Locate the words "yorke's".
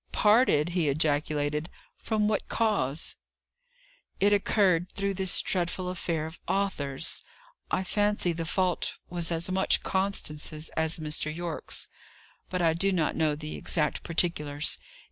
11.31-11.87